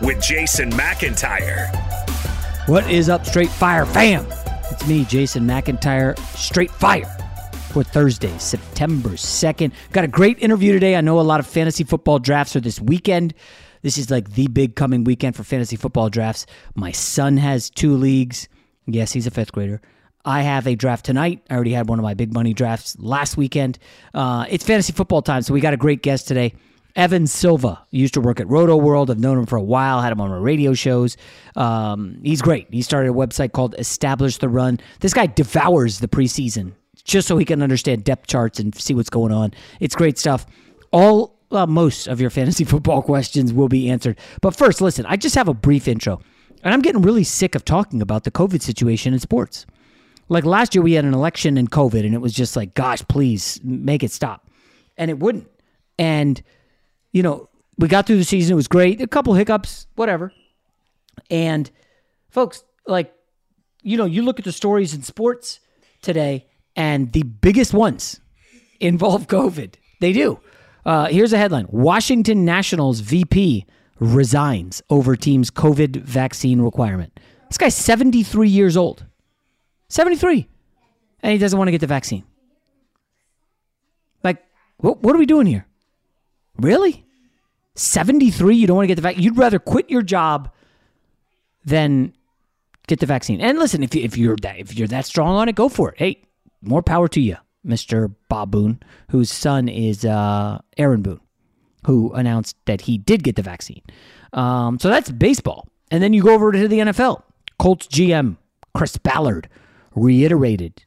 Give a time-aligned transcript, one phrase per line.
[0.00, 1.68] with Jason McIntyre.
[2.68, 4.26] What is up, Straight Fire fam?
[4.70, 7.06] It's me, Jason McIntyre, Straight Fire
[7.70, 9.72] for Thursday, September 2nd.
[9.92, 10.96] Got a great interview today.
[10.96, 13.34] I know a lot of fantasy football drafts are this weekend.
[13.82, 16.46] This is like the big coming weekend for fantasy football drafts.
[16.74, 18.48] My son has two leagues.
[18.86, 19.80] Yes, he's a fifth grader.
[20.24, 21.42] I have a draft tonight.
[21.48, 23.78] I already had one of my big money drafts last weekend.
[24.12, 26.52] Uh, it's fantasy football time, so we got a great guest today.
[26.96, 29.10] Evan Silva used to work at Rotoworld.
[29.10, 31.16] I've known him for a while, had him on my radio shows.
[31.54, 32.66] Um, he's great.
[32.72, 34.80] He started a website called Establish the Run.
[35.00, 36.72] This guy devours the preseason
[37.04, 39.52] just so he can understand depth charts and see what's going on.
[39.78, 40.46] It's great stuff.
[40.90, 44.18] All well, most of your fantasy football questions will be answered.
[44.40, 46.20] But first, listen, I just have a brief intro.
[46.62, 49.66] And I'm getting really sick of talking about the COVID situation in sports.
[50.28, 53.02] Like last year, we had an election and COVID, and it was just like, gosh,
[53.08, 54.50] please make it stop.
[54.96, 55.48] And it wouldn't.
[55.98, 56.42] And
[57.16, 58.52] you know, we got through the season.
[58.52, 59.00] It was great.
[59.00, 60.34] A couple hiccups, whatever.
[61.30, 61.70] And
[62.28, 63.10] folks, like,
[63.82, 65.60] you know, you look at the stories in sports
[66.02, 68.20] today, and the biggest ones
[68.80, 69.76] involve COVID.
[69.98, 70.40] They do.
[70.84, 73.64] Uh, here's a headline Washington Nationals VP
[73.98, 77.18] resigns over team's COVID vaccine requirement.
[77.48, 79.06] This guy's 73 years old.
[79.88, 80.46] 73.
[81.22, 82.24] And he doesn't want to get the vaccine.
[84.22, 84.44] Like,
[84.76, 85.66] what, what are we doing here?
[86.58, 87.05] Really?
[87.78, 89.22] 73, you don't want to get the vaccine.
[89.22, 90.50] You'd rather quit your job
[91.64, 92.12] than
[92.86, 93.40] get the vaccine.
[93.40, 95.90] And listen, if, you, if you're that if you're that strong on it, go for
[95.90, 95.98] it.
[95.98, 96.22] Hey,
[96.62, 98.14] more power to you, Mr.
[98.28, 101.20] Bob Boone, whose son is uh, Aaron Boone,
[101.86, 103.82] who announced that he did get the vaccine.
[104.32, 105.68] Um, so that's baseball.
[105.90, 107.22] And then you go over to the NFL.
[107.58, 108.36] Colts GM
[108.74, 109.48] Chris Ballard
[109.94, 110.84] reiterated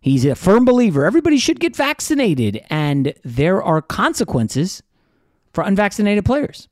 [0.00, 4.82] he's a firm believer everybody should get vaccinated, and there are consequences
[5.52, 6.68] for unvaccinated players.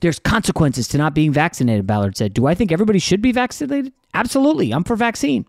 [0.00, 2.34] There's consequences to not being vaccinated, Ballard said.
[2.34, 3.92] Do I think everybody should be vaccinated?
[4.14, 4.72] Absolutely.
[4.72, 5.46] I'm for vaccine.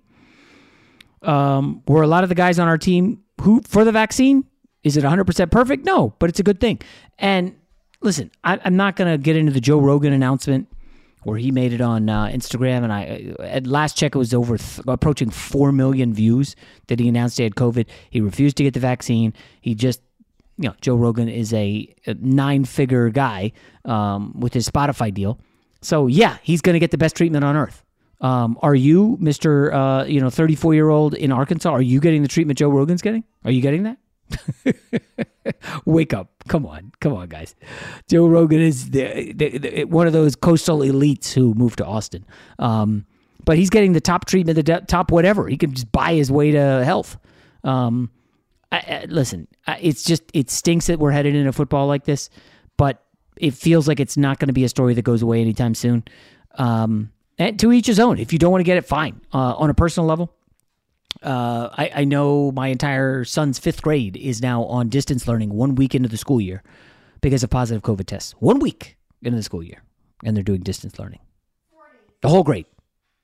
[1.23, 4.45] Um, were a lot of the guys on our team who for the vaccine?
[4.83, 5.85] Is it 100% perfect?
[5.85, 6.79] No, but it's a good thing.
[7.17, 7.55] And
[8.01, 10.67] listen, I, am not going to get into the Joe Rogan announcement
[11.23, 14.57] where he made it on uh, Instagram, and I at last check it was over
[14.57, 16.55] th- approaching four million views
[16.87, 17.87] that he announced he had COVID.
[18.09, 19.33] He refused to get the vaccine.
[19.61, 20.01] He just
[20.57, 23.51] you know, Joe Rogan is a, nine figure guy
[23.85, 25.39] um, with his Spotify deal.
[25.81, 27.83] So, yeah, he's going to get the best treatment on earth.
[28.21, 31.69] Um, are you, Mister, uh, you know, thirty-four year old in Arkansas?
[31.69, 33.25] Are you getting the treatment Joe Rogan's getting?
[33.43, 33.97] Are you getting that?
[35.85, 36.31] Wake up!
[36.47, 37.53] Come on, come on, guys.
[38.09, 42.25] Joe Rogan is the, the, the, one of those coastal elites who moved to Austin.
[42.59, 43.05] Um,
[43.43, 45.49] but he's getting the top treatment, the top whatever.
[45.49, 47.17] He can just buy his way to health.
[47.65, 48.09] Um,
[48.73, 52.31] I, I, listen, I, it's just it stinks that we're headed into football like this,
[52.75, 53.03] but
[53.37, 56.03] it feels like it's not going to be a story that goes away anytime soon.
[56.55, 58.17] Um, and to each his own.
[58.17, 59.21] If you don't want to get it, fine.
[59.31, 60.33] Uh, on a personal level,
[61.21, 65.75] uh, I, I know my entire son's fifth grade is now on distance learning one
[65.75, 66.63] week into the school year
[67.21, 68.33] because of positive COVID tests.
[68.39, 69.83] One week into the school year,
[70.23, 71.19] and they're doing distance learning.
[72.21, 72.65] The whole grade.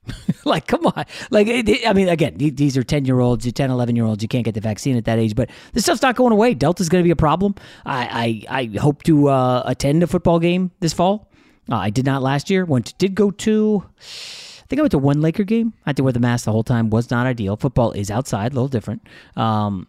[0.45, 1.05] like, come on.
[1.29, 4.23] Like, I mean, again, these are 10 year olds, 10, 11 year olds.
[4.23, 6.53] You can't get the vaccine at that age, but this stuff's not going away.
[6.53, 7.55] Delta's going to be a problem.
[7.85, 11.29] I, I, I hope to uh, attend a football game this fall.
[11.71, 12.65] Uh, I did not last year.
[12.65, 15.73] Went to, did go to, I think I went to one Laker game.
[15.85, 16.89] I had to wear the mask the whole time.
[16.89, 17.57] Was not ideal.
[17.57, 19.07] Football is outside, a little different.
[19.35, 19.87] Um,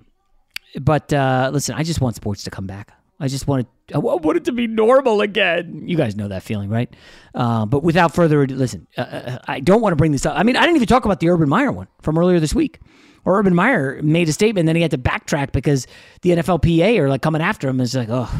[0.80, 2.92] but uh, listen, I just want sports to come back.
[3.20, 5.82] I just wanted I want it to be normal again.
[5.86, 6.94] You guys know that feeling, right?
[7.34, 10.38] Uh, but without further ado, listen, uh, uh, I don't want to bring this up.
[10.38, 12.80] I mean, I didn't even talk about the Urban Meyer one from earlier this week.
[13.26, 15.86] Or Urban Meyer made a statement, then he had to backtrack because
[16.22, 17.78] the NFLPA are like coming after him.
[17.80, 18.30] It's like, oh,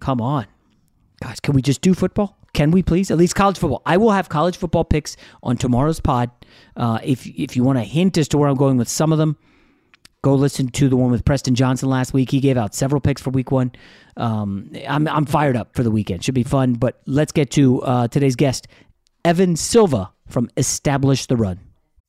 [0.00, 0.46] come on,
[1.20, 2.38] guys, can we just do football?
[2.54, 3.10] Can we please?
[3.10, 3.82] At least college football.
[3.84, 6.30] I will have college football picks on tomorrow's pod.
[6.74, 9.18] Uh, if if you want a hint as to where I'm going with some of
[9.18, 9.36] them,
[10.22, 12.30] Go listen to the one with Preston Johnson last week.
[12.30, 13.72] He gave out several picks for week one.
[14.16, 16.24] Um, I'm, I'm fired up for the weekend.
[16.24, 16.74] Should be fun.
[16.74, 18.66] But let's get to uh, today's guest,
[19.24, 21.60] Evan Silva from Establish the Run.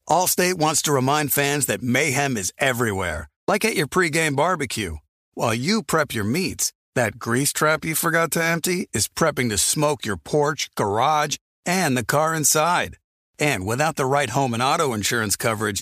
[0.09, 4.98] Allstate wants to remind fans that mayhem is everywhere, like at your pregame barbecue.
[5.33, 9.57] While you prep your meats, that grease trap you forgot to empty is prepping to
[9.57, 12.98] smoke your porch, garage, and the car inside.
[13.38, 15.81] And without the right home and auto insurance coverage,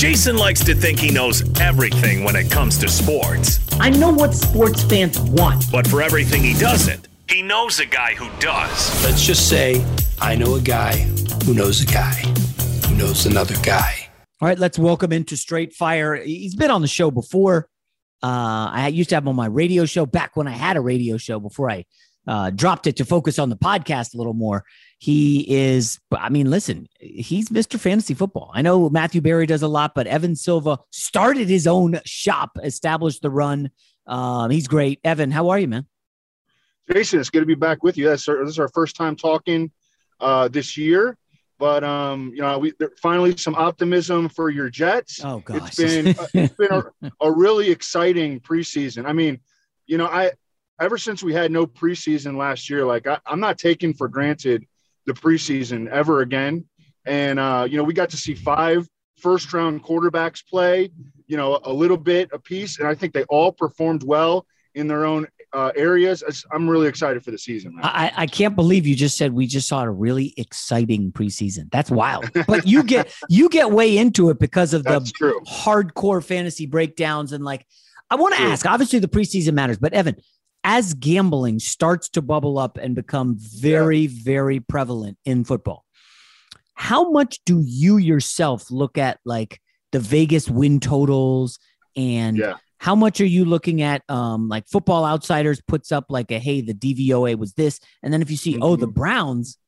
[0.00, 3.60] Jason likes to think he knows everything when it comes to sports.
[3.78, 5.70] I know what sports fans want.
[5.70, 9.04] But for everything he doesn't, he knows a guy who does.
[9.04, 9.84] Let's just say
[10.18, 10.96] I know a guy
[11.44, 12.14] who knows a guy
[12.88, 14.08] who knows another guy.
[14.40, 16.16] All right, let's welcome into Straight Fire.
[16.16, 17.68] He's been on the show before.
[18.22, 20.80] Uh, I used to have him on my radio show back when I had a
[20.80, 21.84] radio show before I
[22.26, 24.64] uh, dropped it to focus on the podcast a little more.
[24.98, 27.78] He is, I mean, listen, he's Mr.
[27.78, 28.50] Fantasy Football.
[28.54, 33.22] I know Matthew Berry does a lot, but Evan Silva started his own shop, established
[33.22, 33.70] the run.
[34.06, 35.00] Um, he's great.
[35.02, 35.86] Evan, how are you, man?
[36.92, 38.06] Jason, it's good to be back with you.
[38.06, 39.70] That's our, this is our first time talking
[40.18, 41.16] uh, this year,
[41.58, 45.24] but um, you know, we finally some optimism for your Jets.
[45.24, 49.06] Oh gosh, it's been it's been a, a really exciting preseason.
[49.06, 49.40] I mean,
[49.86, 50.32] you know, I
[50.80, 54.66] ever since we had no preseason last year, like I, am not taking for granted
[55.06, 56.64] the preseason ever again.
[57.06, 60.90] And, uh, you know, we got to see five first round quarterbacks play,
[61.26, 62.78] you know, a little bit a piece.
[62.78, 66.22] And I think they all performed well in their own uh, areas.
[66.52, 67.76] I'm really excited for the season.
[67.82, 71.70] I, I can't believe you just said we just saw a really exciting preseason.
[71.70, 72.30] That's wild.
[72.46, 75.40] But you get you get way into it because of the true.
[75.40, 77.66] hardcore fantasy breakdowns and like.
[78.12, 78.66] I want to ask.
[78.66, 80.16] Obviously, the preseason matters, but Evan,
[80.64, 84.22] as gambling starts to bubble up and become very, yeah.
[84.22, 85.84] very prevalent in football,
[86.74, 89.60] how much do you yourself look at like
[89.92, 91.58] the Vegas win totals
[91.96, 92.54] and yeah.
[92.78, 96.60] how much are you looking at um like football outsiders puts up like a hey
[96.60, 98.62] the DVOA was this and then if you see mm-hmm.
[98.62, 98.94] oh the mm-hmm.
[98.94, 99.58] Browns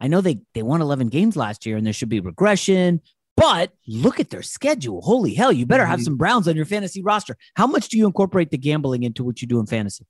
[0.00, 3.00] I know they they won 11 games last year and there should be regression
[3.36, 5.00] but look at their schedule.
[5.00, 6.04] Holy hell, you better have mm-hmm.
[6.04, 7.36] some Browns on your fantasy roster.
[7.54, 10.06] How much do you incorporate the gambling into what you do in fantasy?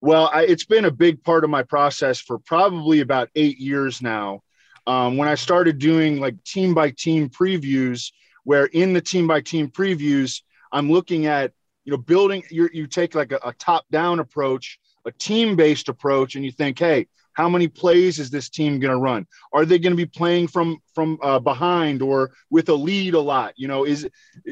[0.00, 4.02] Well, I, it's been a big part of my process for probably about eight years
[4.02, 4.42] now.
[4.86, 8.12] Um, when I started doing like team by team previews,
[8.44, 11.52] where in the team by team previews, I'm looking at
[11.84, 12.42] you know building.
[12.50, 16.52] You you take like a, a top down approach, a team based approach, and you
[16.52, 19.26] think, hey, how many plays is this team going to run?
[19.52, 23.20] Are they going to be playing from from uh, behind or with a lead a
[23.20, 23.54] lot?
[23.56, 24.08] You know, is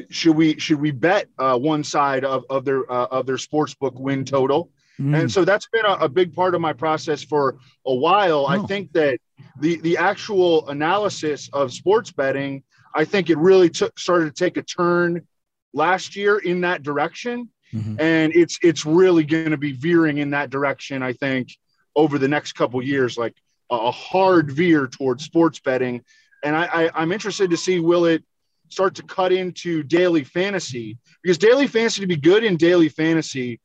[0.09, 3.73] should we should we bet uh, one side of of their uh, of their sports
[3.73, 4.71] book win total?
[4.99, 5.21] Mm.
[5.21, 8.45] And so that's been a, a, big part of my process for a while.
[8.47, 8.47] Oh.
[8.47, 9.19] I think that
[9.59, 12.63] the the actual analysis of sports betting,
[12.95, 15.27] I think it really took started to take a turn
[15.73, 17.49] last year in that direction.
[17.73, 17.99] Mm-hmm.
[17.99, 21.49] And it's it's really going to be veering in that direction, I think,
[21.95, 23.33] over the next couple years, like
[23.71, 26.03] a hard veer towards sports betting.
[26.43, 28.23] And I, I, I'm interested to see will it
[28.69, 33.59] start to cut into daily fantasy because daily fantasy to be good in daily fantasy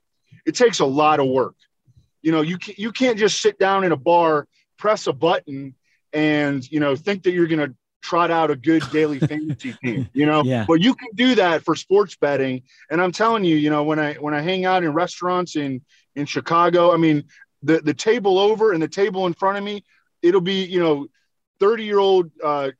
[0.48, 1.54] it takes a lot of work.
[2.22, 5.74] You know, you can't, you can't just sit down in a bar, press a button,
[6.12, 10.08] and you know think that you're going to trot out a good daily fantasy team.
[10.14, 10.64] You know, yeah.
[10.66, 12.62] but you can do that for sports betting.
[12.90, 15.82] And I'm telling you, you know, when I when I hang out in restaurants in
[16.16, 17.24] in Chicago, I mean,
[17.62, 19.84] the the table over and the table in front of me,
[20.22, 21.06] it'll be you know,
[21.60, 22.70] 30 year old uh,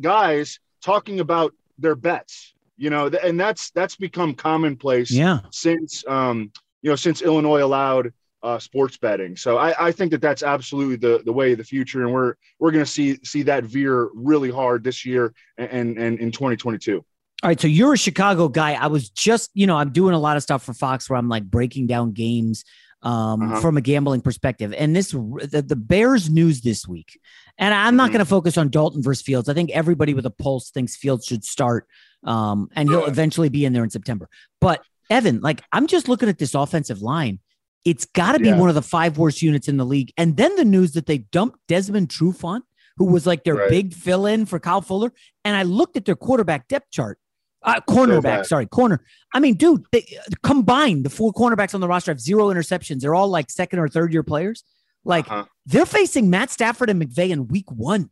[0.00, 2.54] guys talking about their bets.
[2.76, 5.10] You know, and that's that's become commonplace.
[5.10, 5.40] Yeah.
[5.50, 6.50] Since um,
[6.82, 9.36] you know, since Illinois allowed uh, sports betting.
[9.36, 12.34] So I, I, think that that's absolutely the the way of the future, and we're
[12.58, 17.04] we're going to see see that veer really hard this year and and, in 2022.
[17.42, 18.74] All right, so you're a Chicago guy.
[18.74, 21.28] I was just, you know, I'm doing a lot of stuff for Fox where I'm
[21.28, 22.64] like breaking down games
[23.02, 23.60] um, uh-huh.
[23.60, 24.74] from a gambling perspective.
[24.76, 27.18] And this, the, the Bears news this week,
[27.56, 28.12] and I'm not mm-hmm.
[28.12, 29.48] going to focus on Dalton versus Fields.
[29.48, 31.86] I think everybody with a pulse thinks Fields should start,
[32.24, 34.28] um, and he'll eventually be in there in September.
[34.60, 37.40] But Evan, like I'm just looking at this offensive line.
[37.84, 38.58] It's got to be yeah.
[38.58, 40.12] one of the five worst units in the league.
[40.16, 42.62] And then the news that they dumped Desmond Trufant,
[42.96, 43.70] who was like their right.
[43.70, 45.12] big fill in for Kyle Fuller.
[45.44, 47.18] And I looked at their quarterback depth chart.
[47.62, 49.04] Uh, cornerback, sorry, corner.
[49.34, 53.00] I mean, dude, they combined the four cornerbacks on the roster have zero interceptions.
[53.00, 54.64] They're all like second or third year players.
[55.04, 55.44] Like uh-huh.
[55.66, 58.10] they're facing Matt Stafford and McVay in week one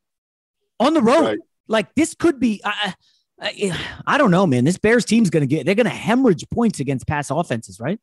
[0.78, 1.24] on the road.
[1.24, 1.38] Right.
[1.66, 2.60] Like this could be.
[2.64, 2.94] I,
[3.40, 4.64] I, I don't know, man.
[4.64, 5.64] This Bears team's going to get.
[5.64, 8.00] They're going to hemorrhage points against pass offenses, right?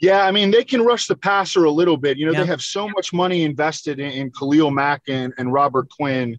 [0.00, 2.18] Yeah, I mean they can rush the passer a little bit.
[2.18, 2.40] You know, yeah.
[2.40, 6.36] they have so much money invested in, in Khalil Mack and, and Robert Quinn,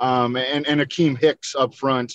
[0.00, 2.12] um, and and Akiem Hicks up front,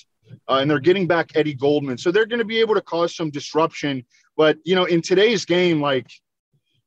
[0.50, 3.16] uh, and they're getting back Eddie Goldman, so they're going to be able to cause
[3.16, 4.04] some disruption.
[4.36, 6.12] But you know, in today's game, like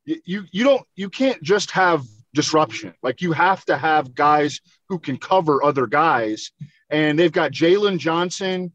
[0.04, 2.04] you you don't you can't just have
[2.34, 2.92] disruption.
[3.02, 6.50] Like you have to have guys who can cover other guys,
[6.92, 8.72] and they've got Jaylon Johnson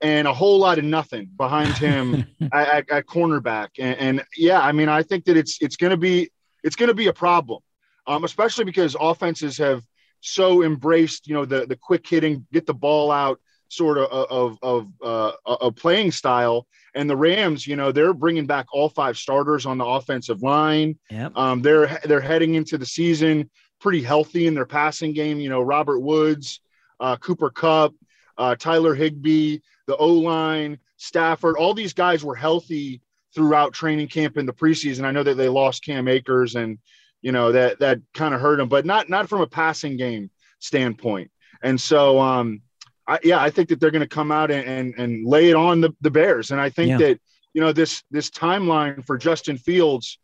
[0.00, 3.68] and a whole lot of nothing behind him at, at, cornerback.
[3.78, 6.30] And, and, yeah, I mean, I think that it's it's going to be
[6.62, 7.60] it's going to be a problem,
[8.06, 9.82] um, especially because offenses have
[10.20, 14.58] so embraced you know the the quick hitting, get the ball out sort of of
[14.62, 16.66] of uh, a playing style.
[16.94, 20.98] And the Rams, you know, they're bringing back all five starters on the offensive line.
[21.10, 21.36] Yep.
[21.36, 25.38] Um, they're they're heading into the season pretty healthy in their passing game.
[25.38, 26.60] You know, Robert Woods,
[27.00, 27.94] uh, Cooper Kupp,
[28.38, 33.00] uh, Tyler Higbee, the O line, Stafford, all these guys were healthy
[33.34, 35.04] throughout training camp in the preseason.
[35.04, 36.78] I know that they lost Cam Akers and
[37.22, 40.30] you know that that kind of hurt them, but not not from a passing game
[40.58, 41.30] standpoint.
[41.62, 42.62] And so, um,
[43.06, 45.56] I, yeah, I think that they're going to come out and, and, and lay it
[45.56, 46.50] on the, the Bears.
[46.50, 46.98] And I think yeah.
[46.98, 47.20] that
[47.54, 50.18] you know this this timeline for Justin Fields.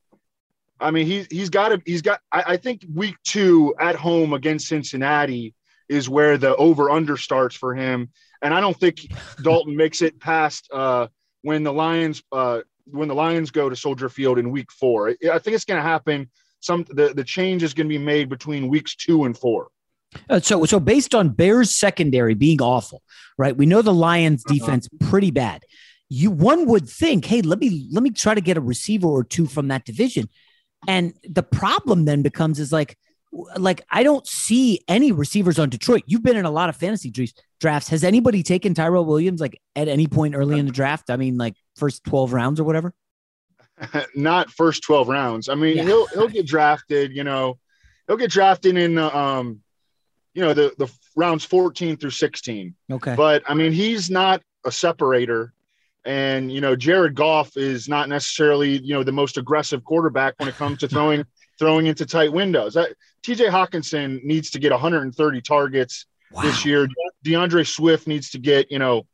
[0.80, 2.20] I mean, he he's got to he's got.
[2.30, 5.54] I, I think week two at home against Cincinnati
[5.92, 8.10] is where the over under starts for him
[8.42, 9.06] and I don't think
[9.42, 11.06] Dalton makes it past uh,
[11.42, 15.10] when the Lions uh, when the Lions go to Soldier Field in Week Four.
[15.10, 16.28] I think it's going to happen.
[16.60, 19.68] Some the the change is going to be made between weeks two and four.
[20.28, 23.02] Uh, so, so based on Bears secondary being awful,
[23.38, 23.56] right?
[23.56, 24.54] We know the Lions uh-huh.
[24.54, 25.62] defense pretty bad.
[26.10, 29.24] You one would think, hey, let me let me try to get a receiver or
[29.24, 30.28] two from that division,
[30.86, 32.98] and the problem then becomes is like
[33.56, 36.02] like I don't see any receivers on Detroit.
[36.06, 37.12] You've been in a lot of fantasy
[37.60, 37.88] drafts.
[37.88, 41.10] Has anybody taken Tyrell Williams like at any point early in the draft?
[41.10, 42.92] I mean, like first twelve rounds or whatever.
[44.14, 45.48] Not first twelve rounds.
[45.48, 45.84] I mean, yeah.
[45.84, 47.16] he'll he'll get drafted.
[47.16, 47.58] You know,
[48.06, 49.60] he'll get drafted in the um,
[50.34, 52.74] you know, the the rounds fourteen through sixteen.
[52.90, 53.14] Okay.
[53.16, 55.54] But I mean, he's not a separator.
[56.04, 60.48] And you know, Jared Goff is not necessarily you know the most aggressive quarterback when
[60.48, 61.24] it comes to throwing
[61.58, 62.74] throwing into tight windows.
[62.74, 62.90] That,
[63.24, 66.42] TJ Hockenson needs to get 130 targets wow.
[66.42, 66.88] this year.
[67.22, 69.06] D'Andre Swift needs to get, you know,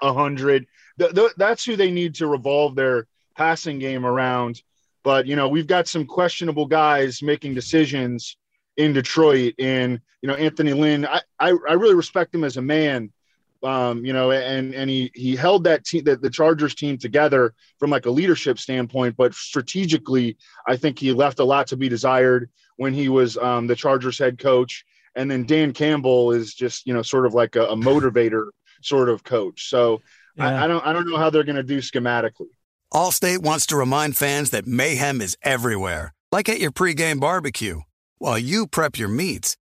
[0.00, 0.66] 100.
[0.98, 3.06] The, the, that's who they need to revolve their
[3.36, 4.62] passing game around.
[5.04, 8.36] But, you know, we've got some questionable guys making decisions
[8.76, 9.54] in Detroit.
[9.58, 13.12] And, you know, Anthony Lynn, I, I, I really respect him as a man
[13.62, 17.54] um, you know, and and he he held that team, the, the Chargers team together
[17.78, 21.88] from like a leadership standpoint, but strategically, I think he left a lot to be
[21.88, 24.84] desired when he was um, the Chargers head coach.
[25.14, 28.48] And then Dan Campbell is just you know sort of like a, a motivator
[28.82, 29.68] sort of coach.
[29.68, 30.00] So
[30.36, 30.48] yeah.
[30.48, 32.48] I, I don't I don't know how they're going to do schematically.
[32.92, 37.80] Allstate wants to remind fans that mayhem is everywhere, like at your pregame barbecue.
[38.18, 39.56] While you prep your meats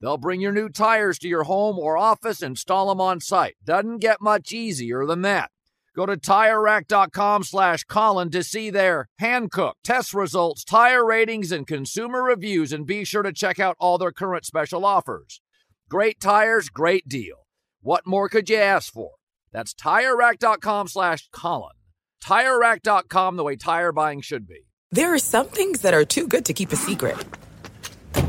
[0.00, 3.56] They'll bring your new tires to your home or office, install them on site.
[3.64, 5.50] Doesn't get much easier than that.
[5.94, 12.22] Go to TireRack.com slash Colin to see their Hankook test results, tire ratings, and consumer
[12.22, 15.40] reviews, and be sure to check out all their current special offers.
[15.88, 17.46] Great tires, great deal.
[17.80, 19.12] What more could you ask for?
[19.52, 21.72] That's TireRack.com slash Colin.
[22.22, 24.66] TireRack.com, the way tire buying should be.
[24.92, 27.16] There are some things that are too good to keep a secret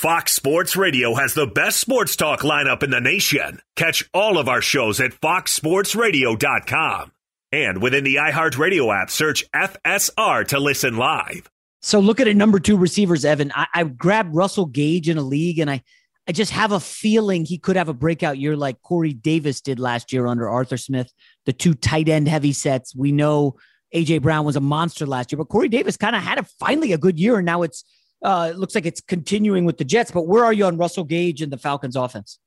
[0.00, 3.60] Fox Sports Radio has the best sports talk lineup in the nation.
[3.76, 7.12] Catch all of our shows at foxsportsradio.com.
[7.52, 11.50] And within the iHeartRadio app, search FSR to listen live.
[11.82, 13.52] So look at it, number two receivers, Evan.
[13.54, 15.82] I, I grabbed Russell Gage in a league, and I,
[16.26, 19.78] I just have a feeling he could have a breakout year like Corey Davis did
[19.78, 21.12] last year under Arthur Smith.
[21.44, 22.96] The two tight end heavy sets.
[22.96, 23.56] We know
[23.94, 26.94] AJ Brown was a monster last year, but Corey Davis kind of had a finally
[26.94, 27.84] a good year, and now it's
[28.22, 31.04] uh, it looks like it's continuing with the Jets, but where are you on Russell
[31.04, 32.38] Gage and the Falcons offense?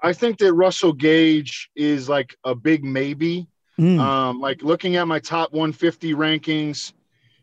[0.00, 3.48] I think that Russell Gage is like a big maybe.
[3.78, 3.98] Mm.
[3.98, 6.92] Um, like looking at my top 150 rankings,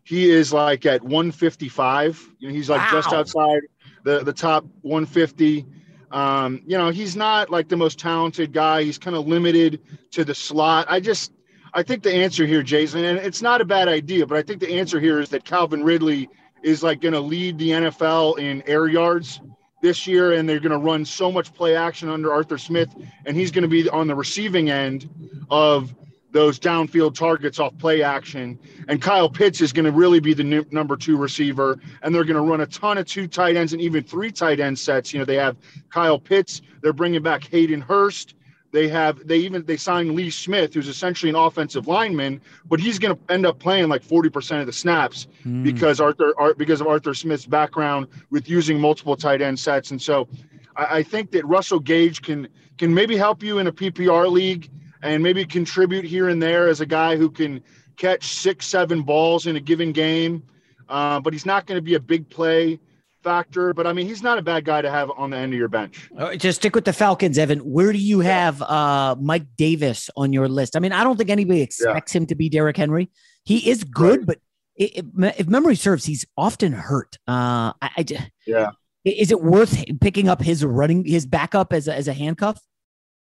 [0.03, 2.35] he is like at 155.
[2.39, 2.91] You know, he's like wow.
[2.91, 3.61] just outside
[4.03, 5.65] the, the top 150.
[6.11, 8.83] Um, you know, he's not like the most talented guy.
[8.83, 10.85] He's kind of limited to the slot.
[10.89, 11.31] I just,
[11.73, 14.59] I think the answer here, Jason, and it's not a bad idea, but I think
[14.59, 16.27] the answer here is that Calvin Ridley
[16.63, 19.41] is like going to lead the NFL in air yards
[19.81, 22.93] this year, and they're going to run so much play action under Arthur Smith,
[23.25, 25.09] and he's going to be on the receiving end
[25.49, 25.93] of
[26.31, 28.59] those downfield targets off play action.
[28.87, 32.23] And Kyle Pitts is going to really be the new, number two receiver, and they're
[32.23, 35.11] going to run a ton of two tight ends and even three tight end sets.
[35.13, 35.57] You know, they have
[35.89, 38.35] Kyle Pitts, they're bringing back Hayden Hurst,
[38.71, 42.99] they have they even they signed Lee Smith, who's essentially an offensive lineman, but he's
[42.99, 45.63] going to end up playing like 40% of the snaps mm.
[45.63, 49.91] because Arthur because of Arthur Smith's background with using multiple tight end sets.
[49.91, 50.27] And so
[50.75, 54.69] I, I think that Russell Gage can can maybe help you in a PPR league
[55.01, 57.63] and maybe contribute here and there as a guy who can
[57.97, 60.43] catch six, seven balls in a given game.
[60.87, 62.79] Uh, but he's not going to be a big play
[63.23, 65.59] factor, but I mean, he's not a bad guy to have on the end of
[65.59, 66.09] your bench.
[66.17, 67.59] Uh, just stick with the Falcons, Evan.
[67.59, 70.75] Where do you have uh, Mike Davis on your list?
[70.75, 72.21] I mean, I don't think anybody expects yeah.
[72.21, 73.09] him to be Derrick Henry.
[73.45, 74.27] He is good, right.
[74.27, 74.39] but
[74.75, 77.17] it, it, if memory serves, he's often hurt.
[77.27, 78.05] Uh, I, I
[78.45, 78.71] yeah.
[79.05, 82.59] Is it worth picking up his running his backup as a, as a handcuff?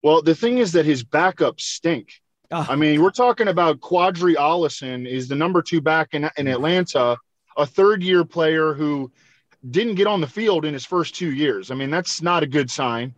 [0.03, 2.13] Well, the thing is that his backups stink.
[2.51, 2.65] Oh.
[2.69, 7.17] I mean, we're talking about Qadree Ollison is the number two back in, in Atlanta,
[7.58, 9.12] a third year player who
[9.69, 11.71] didn't get on the field in his first two years.
[11.71, 13.13] I mean, that's not a good sign.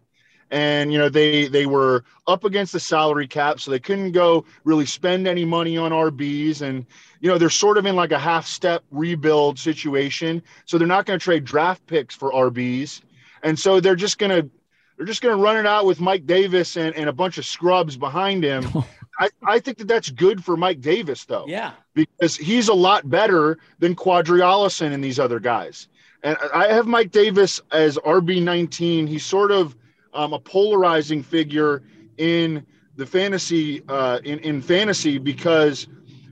[0.51, 4.45] And you know they they were up against the salary cap, so they couldn't go
[4.63, 6.61] really spend any money on RBs.
[6.61, 6.85] And
[7.19, 11.07] you know they're sort of in like a half step rebuild situation, so they're not
[11.07, 13.01] going to trade draft picks for RBs.
[13.41, 14.49] And so they're just going to
[14.97, 17.45] they're just going to run it out with Mike Davis and, and a bunch of
[17.45, 18.65] scrubs behind him.
[19.19, 21.45] I, I think that that's good for Mike Davis, though.
[21.47, 21.71] Yeah.
[21.93, 25.87] Because he's a lot better than Qadree Ollison and these other guys.
[26.25, 29.07] And I have Mike Davis as RB19.
[29.07, 29.75] He's sort of
[30.11, 31.83] um, a polarizing figure
[32.17, 35.87] in the fantasy uh, in in fantasy because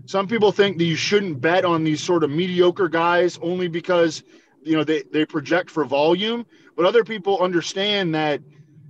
[0.06, 4.24] some people think that you shouldn't bet on these sort of mediocre guys only because
[4.64, 6.44] you know they, they project for volume
[6.76, 8.42] but other people understand that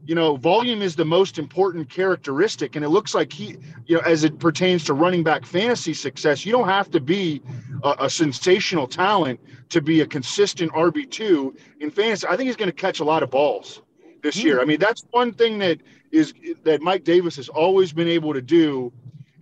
[0.05, 4.01] you know volume is the most important characteristic and it looks like he you know
[4.05, 7.41] as it pertains to running back fantasy success you don't have to be
[7.83, 9.39] a, a sensational talent
[9.69, 12.27] to be a consistent rb2 in fantasy.
[12.27, 13.81] I think he's going to catch a lot of balls
[14.21, 14.61] this year.
[14.61, 15.79] I mean that's one thing that
[16.11, 18.91] is that mike davis has always been able to do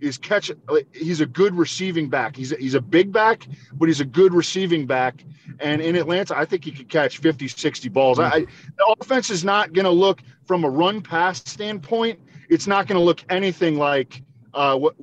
[0.02, 0.50] is catch.
[0.92, 2.36] He's a good receiving back.
[2.36, 5.24] He's a, he's a big back, but he's a good receiving back.
[5.60, 8.18] And in Atlanta, I think he could catch 50, 60 balls.
[8.18, 12.18] I, the offense is not going to look from a run pass standpoint.
[12.48, 14.96] It's not going to look anything like uh, what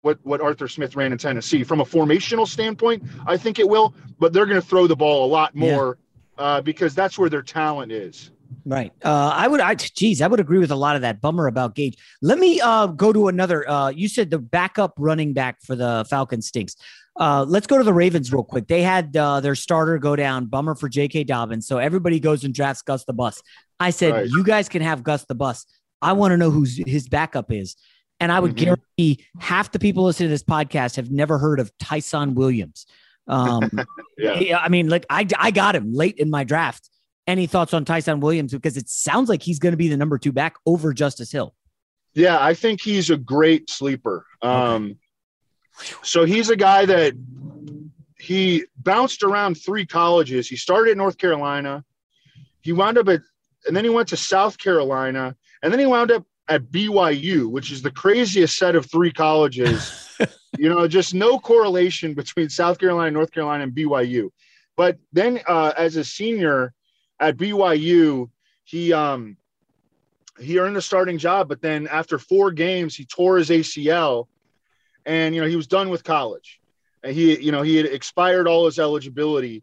[0.00, 1.62] what what Arthur Smith ran in Tennessee.
[1.62, 5.26] From a formational standpoint, I think it will, but they're going to throw the ball
[5.26, 5.98] a lot more
[6.38, 6.44] yeah.
[6.44, 8.30] uh, because that's where their talent is.
[8.64, 8.92] Right.
[9.04, 11.74] Uh, I would, I, geez, I would agree with a lot of that bummer about
[11.74, 11.96] Gage.
[12.22, 13.68] Let me uh, go to another.
[13.68, 16.76] Uh, you said the backup running back for the Falcons stinks.
[17.18, 18.66] Uh, let's go to the Ravens real quick.
[18.66, 20.46] They had uh, their starter go down.
[20.46, 21.24] Bummer for J.K.
[21.24, 21.66] Dobbins.
[21.66, 23.40] So everybody goes and drafts Gus the Bus.
[23.78, 24.26] I said, right.
[24.26, 25.64] you guys can have Gus the Bus.
[26.02, 27.76] I want to know who his backup is.
[28.20, 28.76] And I would mm-hmm.
[28.98, 32.86] guarantee half the people listening to this podcast have never heard of Ty'Son Williams.
[33.26, 33.70] Um,
[34.18, 34.58] yeah.
[34.58, 36.90] I mean, like I, I got him late in my draft
[37.26, 38.52] any thoughts on Ty'Son Williams?
[38.52, 41.54] Because it sounds like he's going to be the number two back over Justice Hill.
[42.14, 44.24] Yeah, I think he's a great sleeper.
[44.42, 44.96] Um,
[45.80, 45.94] okay.
[46.02, 47.14] So he's a guy that
[48.18, 50.48] he bounced around three colleges.
[50.48, 51.84] He started at North Carolina.
[52.60, 53.20] He wound up at,
[53.66, 57.72] and then he went to South Carolina, and then he wound up at BYU, which
[57.72, 60.16] is the craziest set of three colleges.
[60.58, 64.30] you know, just no correlation between South Carolina, North Carolina, and BYU.
[64.76, 66.72] But then uh, as a senior,
[67.20, 68.30] at BYU,
[68.64, 69.36] he um
[70.40, 74.26] he earned a starting job, but then after four games, he tore his ACL,
[75.06, 76.60] and you know he was done with college.
[77.02, 79.62] And he you know he had expired all his eligibility.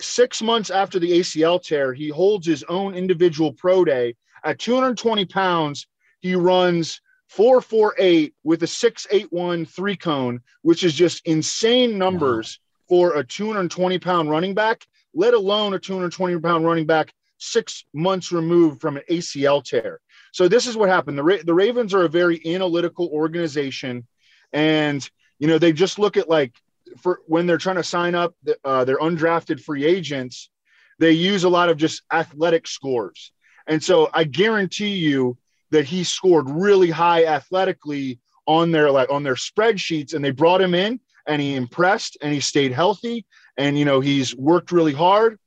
[0.00, 5.24] Six months after the ACL tear, he holds his own individual pro day at 220
[5.26, 5.88] pounds.
[6.20, 13.10] He runs 448 with a 681 three cone, which is just insane numbers wow.
[13.10, 18.32] for a 220 pound running back let alone a 220 pound running back six months
[18.32, 20.00] removed from an ACL tear.
[20.32, 21.16] So this is what happened.
[21.18, 24.06] The, Ra- the Ravens are a very analytical organization,
[24.52, 26.54] and you know they just look at like
[26.98, 30.50] for when they're trying to sign up uh, their undrafted free agents,
[30.98, 33.32] they use a lot of just athletic scores.
[33.66, 35.36] And so I guarantee you
[35.70, 40.60] that he scored really high athletically on their like on their spreadsheets, and they brought
[40.60, 43.24] him in and he impressed and he stayed healthy
[43.58, 45.38] and you know he's worked really hard.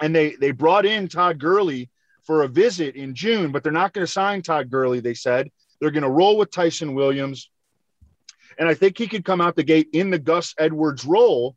[0.00, 1.90] And they they brought in Todd Gurley
[2.24, 5.00] for a visit in June, but they're not going to sign Todd Gurley.
[5.00, 7.50] They said they're going to roll with Ty'Son Williams,
[8.58, 11.56] and I think he could come out the gate in the Gus Edwards role,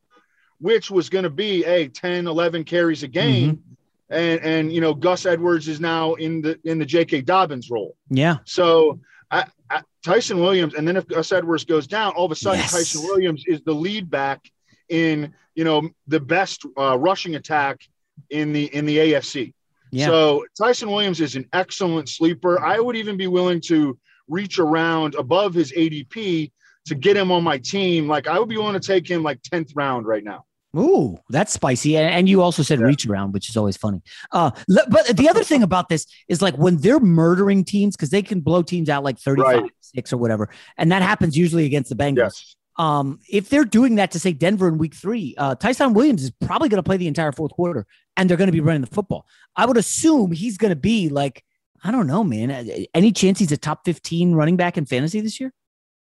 [0.60, 3.52] which was going to be a 10, 11 carries a game.
[3.52, 3.72] Mm-hmm.
[4.08, 7.22] And, and you know Gus Edwards is now in the in the J.K.
[7.22, 7.98] Dobbins role.
[8.12, 8.38] Yeah.
[8.46, 9.00] So
[9.32, 12.60] I, I, Ty'Son Williams, and then if Gus Edwards goes down, all of a sudden
[12.60, 12.72] yes.
[12.72, 14.48] Ty'Son Williams is the lead back
[14.90, 17.82] in you know the best uh, rushing attack
[18.30, 19.54] in the in the AFC.
[19.92, 20.08] Yeah.
[20.08, 22.60] So Ty'Son Williams is an excellent sleeper.
[22.62, 26.52] I would even be willing to reach around above his ADP
[26.86, 28.08] to get him on my team.
[28.08, 30.46] Like I would be willing to take him like 10th round right now.
[30.78, 31.96] Ooh, that's spicy.
[31.96, 32.86] And you also said yeah.
[32.86, 34.02] reach around, which is always funny.
[34.32, 34.52] Uh,
[34.90, 38.42] but the other thing about this is like when they're murdering teams, because they can
[38.42, 39.72] blow teams out like 35, right.
[39.80, 40.50] 6 or whatever.
[40.78, 42.18] And that happens usually against the Bengals.
[42.18, 42.56] Yes.
[42.78, 46.32] Um, if they're doing that to say Denver in week three, uh, Ty'Son Williams is
[46.32, 47.86] probably going to play the entire fourth quarter
[48.18, 49.26] and they're going to be running the football.
[49.56, 51.44] I would assume he's going to be like,
[51.84, 52.86] I don't know, man.
[52.94, 55.54] Any chance he's a top 15 running back in fantasy this year?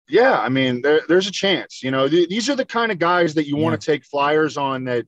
[0.07, 1.81] Yeah, I mean, there, there's a chance.
[1.81, 3.63] You know, th- these are the kind of guys that you yeah.
[3.63, 5.05] want to take flyers on that,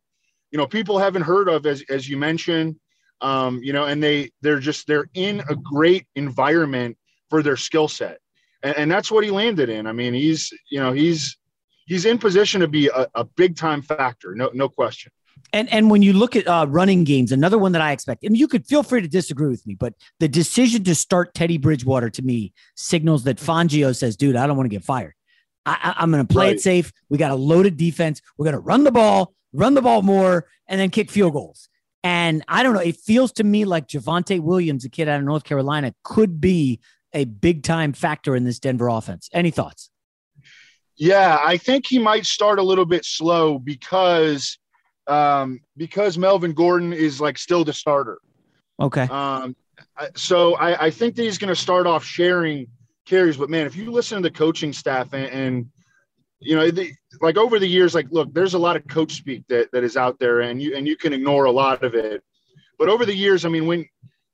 [0.52, 2.78] you know, people haven't heard of, as as you mentioned.
[3.20, 6.98] Um, you know, and they they're just they're in a great environment
[7.30, 8.20] for their skill set,
[8.64, 9.88] and, and that's what he landed in.
[9.88, 11.36] I mean, he's you know he's
[11.88, 14.36] he's in position to be a, a big time factor.
[14.36, 15.12] No, no question.
[15.54, 18.38] And and when you look at uh, running games, another one that I expect, and
[18.38, 22.10] you could feel free to disagree with me, but the decision to start Teddy Bridgewater
[22.10, 25.14] to me signals that Fangio says, "Dude, I don't want to get fired.
[25.66, 26.56] I, am going to play right.
[26.56, 26.92] it safe.
[27.10, 28.22] We got a loaded defense.
[28.38, 31.70] We're going to run the ball, run the ball more, and then kick field goals."
[32.04, 32.82] And I don't know.
[32.82, 36.80] It feels to me like Javonte Williams, a kid out of North Carolina, could be
[37.14, 39.30] a big time factor in this Denver offense.
[39.34, 39.90] Any thoughts?
[40.98, 44.58] Yeah, I think he might start a little bit slow because
[45.08, 48.20] um, because Melvin Gordon is like still the starter.
[48.80, 49.04] Okay.
[49.04, 49.56] Um,
[50.16, 52.68] so I, I think that he's going to start off sharing
[53.06, 53.38] carries.
[53.38, 55.70] But man, if you listen to the coaching staff and, and
[56.40, 59.44] you know, the, like over the years, like look, there's a lot of coach speak
[59.50, 62.24] that that is out there, and you and you can ignore a lot of it.
[62.78, 63.86] But over the years, I mean, when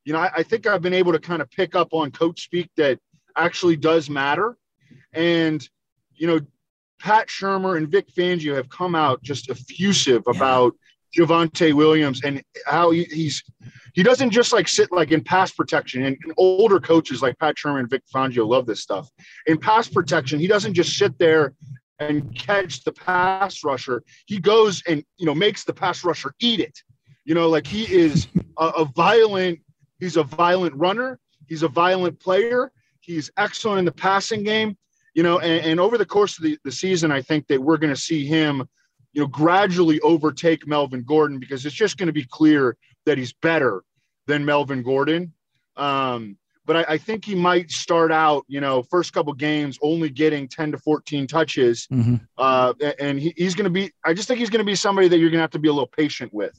[0.03, 2.43] you know, I, I think I've been able to kind of pick up on coach
[2.43, 2.99] speak that
[3.37, 4.57] actually does matter,
[5.13, 5.67] and
[6.15, 6.39] you know,
[6.99, 10.35] Pat Shurmur and Vic Fangio have come out just effusive yeah.
[10.35, 10.73] about
[11.17, 13.43] Javonte Williams and how he, he's
[13.93, 17.55] he doesn't just like sit like in pass protection and, and, older coaches like Pat
[17.55, 19.09] Shurmur and Vic Fangio love this stuff.
[19.45, 21.53] In pass protection, he doesn't just sit there
[21.99, 24.03] and catch the pass rusher.
[24.25, 26.79] He goes and you know makes the pass rusher eat it.
[27.25, 28.27] You know, like he is
[28.57, 29.59] a, a violent.
[29.99, 31.19] He's a violent runner.
[31.47, 32.71] He's a violent player.
[32.99, 34.77] He's excellent in the passing game.
[35.13, 37.77] You know, and, and over the course of the, the season, I think that we're
[37.77, 38.67] going to see him,
[39.13, 43.33] you know, gradually overtake Melvin Gordon because it's just going to be clear that he's
[43.33, 43.83] better
[44.27, 45.33] than Melvin Gordon.
[45.75, 50.09] Um, but I, I, think he might start out, you know, first couple games only
[50.09, 51.87] getting 10 to 14 touches.
[51.91, 52.15] Mm-hmm.
[52.37, 55.07] Uh, and he, he's going to be, I just think he's going to be somebody
[55.07, 56.53] that you're going to have to be a little patient with.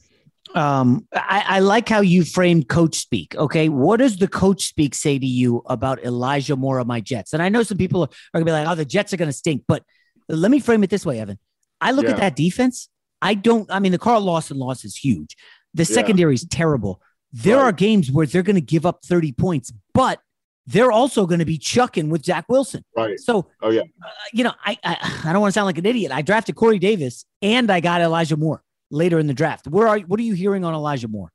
[0.55, 3.35] Um, I, I, like how you framed coach speak.
[3.35, 3.67] Okay.
[3.67, 7.33] What does the coach speak say to you about Elijah Moore of my Jets?
[7.33, 9.17] And I know some people are, are going to be like, oh, the Jets are
[9.17, 9.63] going to stink.
[9.67, 9.83] But
[10.29, 11.37] let me frame it this way, Evan.
[11.81, 12.11] I look yeah.
[12.11, 12.87] at that defense.
[13.21, 15.35] I don't, I mean, the Carl Lawson loss is huge.
[15.73, 15.93] The yeah.
[15.93, 17.01] secondary is terrible.
[17.33, 17.63] There right.
[17.63, 20.21] are games where they're going to give up 30 points, but
[20.67, 22.83] they're also going to be chucking with Zach Wilson.
[22.95, 23.19] Right.
[23.19, 25.85] So, oh yeah, uh, you know, I, I I don't want to sound like an
[25.85, 26.11] idiot.
[26.11, 29.67] I drafted Corey Davis and I got Elijah Moore later in the draft.
[29.67, 31.31] Where are what are you hearing on Elijah Moore?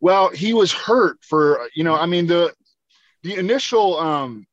[0.00, 1.94] Well, he was hurt for you know.
[1.94, 2.52] I mean the
[3.22, 4.46] the initial um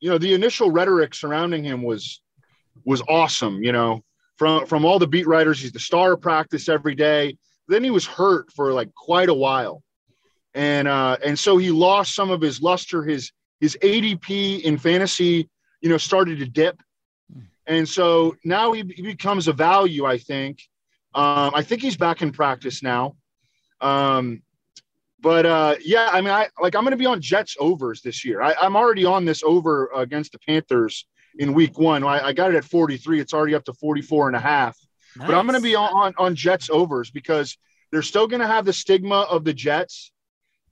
[0.00, 2.20] you know the initial rhetoric surrounding him was
[2.84, 3.62] was awesome.
[3.62, 4.02] You know
[4.36, 7.36] from from all the beat writers, he's the star of practice every day
[7.70, 9.82] then he was hurt for like quite a while,
[10.54, 13.04] and uh, and so he lost some of his luster.
[13.04, 15.48] His his ADP in fantasy,
[15.80, 16.82] you know, started to dip,
[17.66, 20.04] and so now he, he becomes a value.
[20.04, 20.60] I think.
[21.14, 23.16] Um, I think he's back in practice now.
[23.80, 24.42] Um,
[25.20, 28.24] but uh, yeah, I mean, I like I'm going to be on Jets overs this
[28.24, 28.40] year.
[28.42, 31.06] I, am already on this over against the Panthers
[31.38, 32.04] in week one.
[32.04, 33.20] I, I, got it at 43.
[33.20, 34.78] It's already up to 44 and a half.
[35.16, 35.26] Nice.
[35.26, 37.56] But I'm going to be on, on, on Jets overs because
[37.90, 40.12] they're still going to have the stigma of the Jets,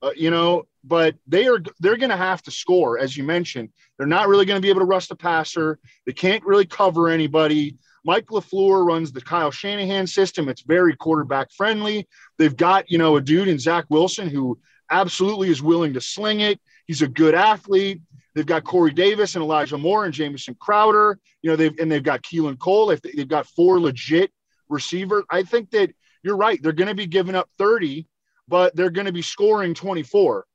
[0.01, 0.63] uh, you know.
[0.83, 3.69] But they are they're going to have to score, as you mentioned.
[3.97, 5.77] They're not really going to be able to rush the passer.
[6.05, 7.75] They can't really cover anybody.
[8.05, 10.49] Mike LaFleur runs the Kyle Shanahan system.
[10.49, 12.07] It's very quarterback friendly.
[12.37, 14.59] They've got, you know, a dude in Zach Wilson who
[14.89, 16.59] absolutely is willing to sling it.
[16.87, 18.01] He's a good athlete.
[18.35, 21.19] They've got Corey Davis and Elijah Moore and Jamison Crowder.
[21.41, 22.87] You know, they've and they've got Keelan Cole.
[22.87, 24.31] They've, they've got four legit
[24.69, 25.23] receivers.
[25.29, 26.61] I think that you're right.
[26.61, 28.07] They're going to be giving up 30,
[28.47, 30.45] but they're going to be scoring 24.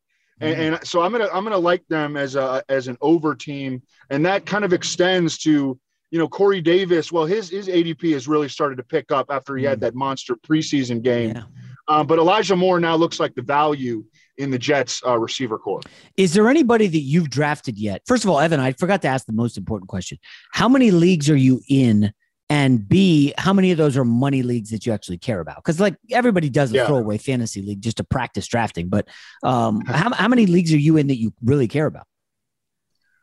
[0.41, 0.61] Mm-hmm.
[0.61, 3.83] And, and, so I'm gonna I'm gonna like them as a as an over team,
[4.11, 5.79] and that kind of extends to
[6.15, 7.11] you know Corey Davis.
[7.11, 9.71] Well, his his ADP has really started to pick up after he mm-hmm.
[9.71, 11.35] had that monster preseason game.
[11.35, 11.43] Yeah.
[11.89, 14.05] Um, but Elijah Moore now looks like the value
[14.39, 15.81] in the Jets uh, receiver corps.
[16.17, 18.03] Is there anybody that you've drafted yet?
[18.07, 20.19] First of all, Evan, I forgot to ask the most important question.
[20.53, 22.13] How many leagues are you in?
[22.49, 25.57] And B, how many of those are money leagues that you actually care about?
[25.57, 26.87] Because like everybody does a yeah.
[26.87, 29.09] throwaway fantasy league just to practice drafting, but
[29.43, 32.07] um, how, how many leagues are you in that you really care about?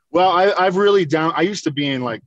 [0.10, 1.32] Well, I, I've really down.
[1.38, 2.21] I used to be in like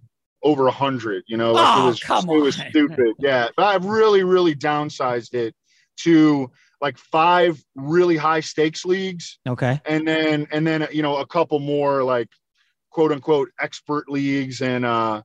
[0.45, 1.25] over a hundred.
[1.27, 3.15] You know, like oh, it was come it was stupid.
[3.19, 5.55] Yeah, but I've really really downsized it
[5.99, 9.39] to like five really high stakes leagues.
[9.49, 9.81] Okay.
[9.87, 12.29] And then and then you know a couple more like
[12.91, 15.23] quote unquote expert leagues and uh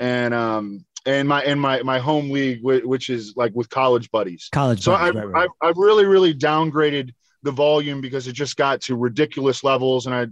[0.00, 4.48] and um and my and my my home league which is like with college buddies.
[4.52, 4.82] College.
[4.82, 5.42] So buddies, I've, right, right.
[5.62, 10.14] I've, I've really really downgraded the volume because it just got to ridiculous levels and
[10.14, 10.22] I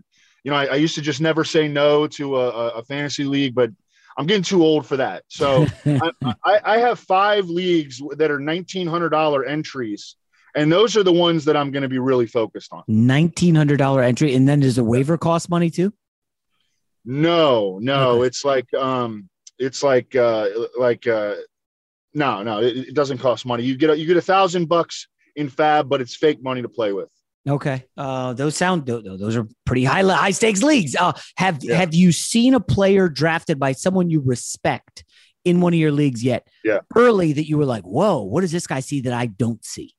[0.42, 3.55] you know I, I used to just never say no to a, a fantasy league
[3.55, 3.70] but
[4.16, 5.24] I'm getting too old for that.
[5.29, 10.16] So I, I, I, have five leagues that are $1,900 entries
[10.55, 12.85] and those are the ones that I'm going to be really focused on.
[12.87, 15.92] Nineteen hundred dollar entry, and then does the waiver cost money too?
[17.05, 18.27] No, no, okay.
[18.29, 20.48] it's like um, it's like uh,
[20.79, 21.35] like uh,
[22.14, 23.64] no, no, it, it doesn't cost money.
[23.64, 26.92] You get you get a thousand bucks in FAAB, but it's fake money to play
[26.92, 27.11] with.
[27.47, 30.97] Okay, uh, those sound those are pretty high high stakes leagues.
[30.97, 31.77] Uh, have yeah.
[31.77, 35.05] have you seen a player drafted by someone you respect
[35.45, 36.49] in one of your leagues yet?
[36.65, 39.63] Yeah, early that you were like, whoa, what does this guy see that I don't
[39.63, 39.95] see?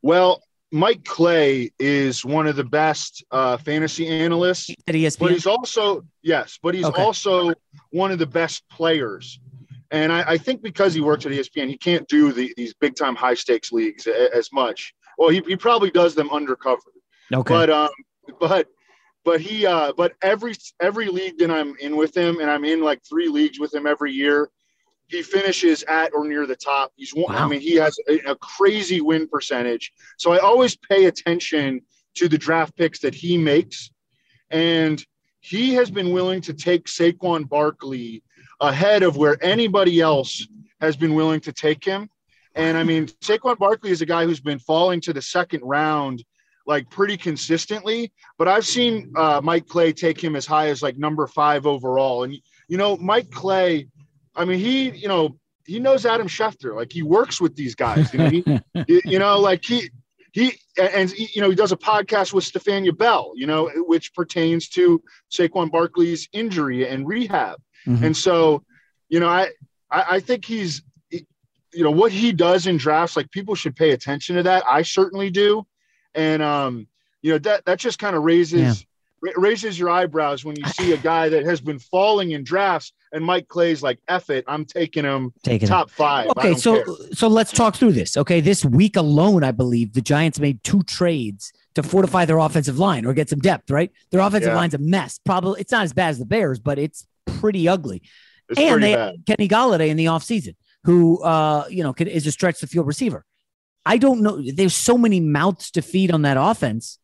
[0.00, 5.18] Well, Mike Clay is one of the best uh, fantasy analysts at ESPN.
[5.18, 7.02] But he's also yes, but he's okay.
[7.02, 7.52] also
[7.90, 9.40] one of the best players.
[9.90, 12.94] And I, I, think because he works at ESPN, he can't do the, these big
[12.94, 14.94] time high stakes leagues as much.
[15.20, 16.80] Well, he, he probably does them undercover.
[17.32, 17.54] Okay.
[17.54, 17.90] But um,
[18.40, 18.66] but
[19.24, 22.80] but he uh but every every league that I'm in with him, and I'm in
[22.80, 24.50] like three leagues with him every year,
[25.08, 26.92] he finishes at or near the top.
[26.96, 27.44] He's one, wow.
[27.44, 29.92] I mean, he has a, a, crazy win percentage.
[30.16, 31.82] So I always pay attention
[32.14, 33.90] to the draft picks that he makes.
[34.50, 35.04] And
[35.40, 38.22] he has been willing to take Saquon Barkley
[38.60, 40.46] ahead of where anybody else
[40.80, 42.08] has been willing to take him.
[42.54, 46.24] And I mean, Saquon Barkley is a guy who's been falling to the second round
[46.66, 50.98] like pretty consistently, but I've seen uh, Mike Clay take him as high as like
[50.98, 52.24] number five overall.
[52.24, 52.36] And,
[52.68, 53.88] you know, Mike Clay,
[54.36, 55.38] I mean, he, you know,
[55.70, 56.74] he knows Adam Schefter.
[56.74, 58.12] Like he works with these guys.
[58.12, 58.44] You know, he,
[59.04, 59.90] you know, like he
[60.32, 63.32] he and you know he does a podcast with Stephania Bell.
[63.36, 67.60] You know, which pertains to Saquon Barkley's injury and rehab.
[67.86, 68.04] Mm-hmm.
[68.04, 68.64] And so,
[69.08, 69.50] you know, I
[69.90, 70.82] I think he's
[71.72, 73.16] you know what he does in drafts.
[73.16, 74.64] Like people should pay attention to that.
[74.68, 75.66] I certainly do.
[76.14, 76.86] And um,
[77.22, 78.60] you know that that just kind of raises.
[78.60, 78.86] Yeah
[79.36, 83.24] raises your eyebrows when you see a guy that has been falling in drafts and
[83.24, 85.94] Mike Clay's like, F it, I'm taking him taking top him.
[85.94, 86.30] five.
[86.38, 86.94] Okay, so care.
[87.12, 88.16] so let's talk through this.
[88.16, 92.78] Okay, this week alone, I believe the Giants made two trades to fortify their offensive
[92.78, 93.90] line or get some depth, right?
[94.10, 94.56] Their offensive yeah.
[94.56, 95.18] line's a mess.
[95.24, 98.02] Probably it's not as bad as the Bears, but it's pretty ugly.
[98.48, 99.22] It's and they bad.
[99.26, 100.54] Kenny Golladay in the offseason,
[100.84, 103.24] who uh, you know, is a stretch the field receiver.
[103.84, 104.42] I don't know.
[104.42, 106.98] There's so many mouths to feed on that offense.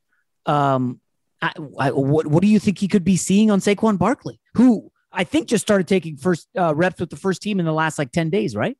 [0.44, 1.00] Um,
[1.42, 4.90] I, I, what what do you think he could be seeing on Saquon Barkley, who
[5.12, 7.98] I think just started taking first uh, reps with the first team in the last
[7.98, 8.76] like ten days, right?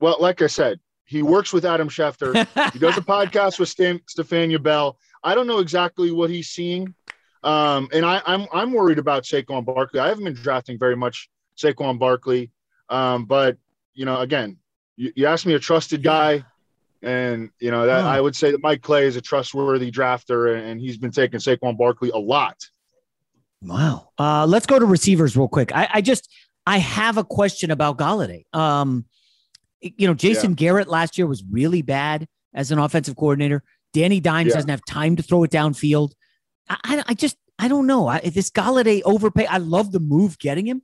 [0.00, 2.34] Well, like I said, he works with Adam Schefter.
[2.72, 4.98] he does a podcast with Stan, Stephania Bell.
[5.22, 6.94] I don't know exactly what he's seeing,
[7.42, 10.00] um, and I, I'm I'm worried about Saquon Barkley.
[10.00, 11.28] I haven't been drafting very much
[11.58, 12.50] Saquon Barkley,
[12.88, 13.58] um, but
[13.94, 14.58] you know, again,
[14.96, 16.44] you, you asked me a trusted guy.
[17.02, 18.08] And you know that oh.
[18.08, 21.78] I would say that Mike Clay is a trustworthy drafter, and he's been taking Saquon
[21.78, 22.56] Barkley a lot.
[23.62, 24.10] Wow.
[24.18, 25.74] Uh, let's go to receivers real quick.
[25.74, 26.28] I, I just
[26.66, 28.44] I have a question about Golladay.
[28.54, 29.06] Um,
[29.80, 30.56] you know, Jason yeah.
[30.56, 33.62] Garrett last year was really bad as an offensive coordinator.
[33.92, 34.54] Danny Dimes yeah.
[34.56, 36.12] doesn't have time to throw it downfield.
[36.68, 38.08] I, I, I just I don't know.
[38.08, 39.46] I, this Golladay overpay.
[39.46, 40.82] I love the move getting him.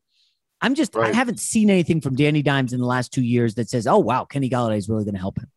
[0.61, 1.12] I'm just right.
[1.12, 3.98] I haven't seen anything from Danny Dimes in the last two years that says, "Oh
[3.98, 5.50] wow, Kenny Golladay is really going to help him."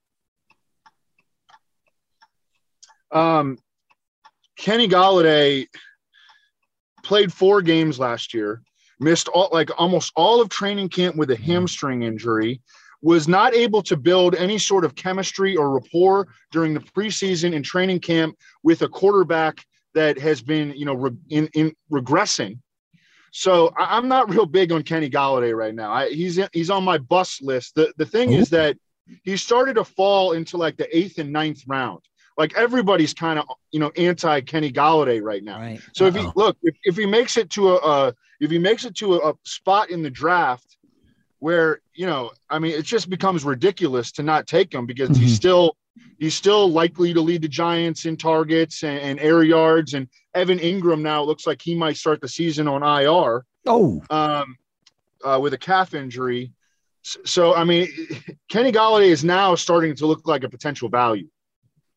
[3.11, 3.57] Um,
[4.57, 5.67] Kenny Golladay
[7.03, 8.61] played four games last year,
[8.99, 12.61] missed all like almost all of training camp with a hamstring injury,
[13.01, 17.63] was not able to build any sort of chemistry or rapport during the preseason and
[17.63, 19.63] training camp with a quarterback
[19.95, 22.59] that has been, you know, re- in, in regressing.
[23.31, 25.91] So I, am not real big on Kenny Golladay right now.
[25.91, 27.75] I, he's he's on my bus list.
[27.75, 28.37] The the thing Ooh.
[28.37, 28.77] is that
[29.23, 32.01] he started to fall into like the eighth and ninth round
[32.39, 35.59] like everybody's kind of you know anti Kenny Golladay right now.
[35.59, 35.81] Right.
[35.93, 36.07] So Uh-oh.
[36.07, 38.95] if he look if, if he makes it to a uh, if he makes it
[38.95, 40.77] to a, a, spot in the draft
[41.39, 45.21] where you know I mean it just becomes ridiculous to not take him because mm-hmm.
[45.21, 45.75] he's still
[46.19, 50.59] he's still likely to lead the Giants in targets and, and, air yards and Evan
[50.59, 53.45] Engram now looks like he might start the season on IR.
[53.65, 54.57] Oh, um,
[55.23, 56.51] uh, with a calf injury.
[57.03, 57.87] So I mean,
[58.49, 61.27] Kenny Golladay is now starting to look like a potential value.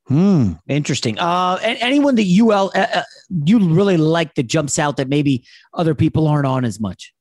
[0.07, 0.53] Hmm.
[0.69, 1.19] Interesting.
[1.19, 3.03] Uh, anyone that you uh, uh,
[3.45, 7.13] you really like that jumps out that maybe other people aren't on as much?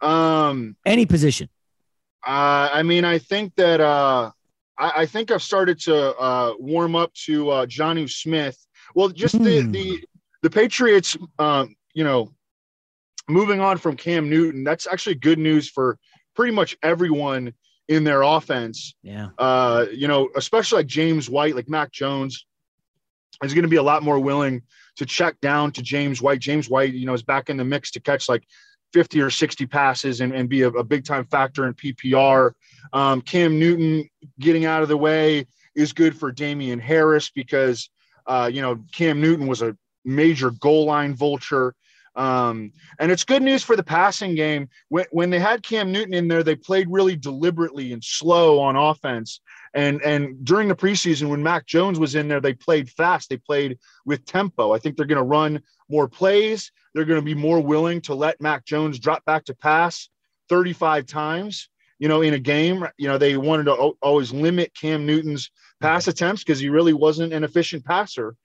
[0.00, 1.48] Um, any position.
[2.26, 4.30] Uh, I mean, I think that uh,
[4.78, 8.56] I, I think I've started to uh, warm up to uh, Jonnu Smith.
[8.94, 9.44] Well, just hmm.
[9.44, 10.04] the the
[10.42, 11.16] the Patriots.
[11.38, 12.32] Um, you know,
[13.28, 14.64] moving on from Cam Newton.
[14.64, 15.98] That's actually good news for
[16.34, 17.52] pretty much everyone
[17.88, 18.94] in their offense.
[19.02, 19.30] Yeah.
[19.38, 22.46] Uh, you know, especially like James White, like Mac Jones
[23.42, 24.62] is going to be a lot more willing
[24.96, 26.40] to check down to James White.
[26.40, 28.44] James White, you know, is back in the mix to catch like
[28.92, 32.52] 50 or 60 passes and, and be a, a big time factor in PPR.
[32.92, 34.08] Um, Cam Newton
[34.40, 37.90] getting out of the way is good for Damien Harris because,
[38.26, 41.74] uh, you know, Cam Newton was a major goal line vulture.
[42.16, 44.68] Um, and it's good news for the passing game.
[44.88, 48.74] When, when they had Cam Newton in there, they played really deliberately and slow on
[48.74, 49.40] offense.
[49.74, 53.28] And and during the preseason, when Mac Jones was in there, they played fast.
[53.28, 54.72] They played with tempo.
[54.72, 56.72] I think they're going to run more plays.
[56.94, 60.08] They're going to be more willing to let Mac Jones drop back to pass
[60.48, 61.68] 35 times.
[61.98, 65.50] You know, in a game, you know they wanted to always limit Cam Newton's
[65.80, 68.36] pass attempts because he really wasn't an efficient passer.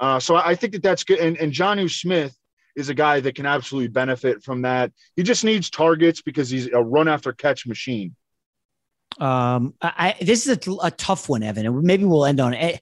[0.00, 1.20] Uh, so I think that that's good.
[1.20, 2.36] And, and Jonnu Smith
[2.74, 4.92] is a guy that can absolutely benefit from that.
[5.16, 8.16] He just needs targets because he's a run after catch machine.
[9.18, 12.80] Um, I, this is a, a tough one, Evan, and maybe we'll end on it.